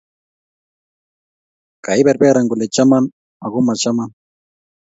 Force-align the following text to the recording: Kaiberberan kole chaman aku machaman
Kaiberberan 1.85 2.45
kole 2.49 2.65
chaman 2.75 3.03
aku 3.45 3.59
machaman 3.67 4.09